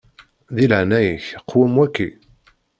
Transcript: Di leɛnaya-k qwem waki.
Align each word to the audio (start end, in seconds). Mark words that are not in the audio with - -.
Di 0.55 0.65
leɛnaya-k 0.71 1.27
qwem 1.49 1.73
waki. 1.79 2.07